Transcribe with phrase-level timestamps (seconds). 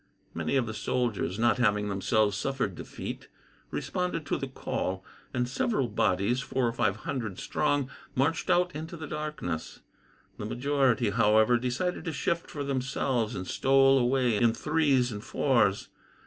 [0.33, 3.27] Many of the soldiers, not having themselves suffered defeat,
[3.69, 8.97] responded to the call; and several bodies, four or five hundred strong, marched out into
[8.97, 9.81] the darkness.
[10.39, 15.89] The majority, however, decided to shift for themselves, and stole away in threes and fours.